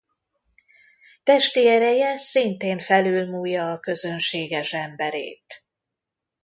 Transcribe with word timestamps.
Testi 1.23 1.67
ereje 1.67 2.17
szintén 2.17 2.79
felülmúlja 2.79 3.71
a 3.71 3.79
közönséges 3.79 4.73
emberét. 4.73 5.63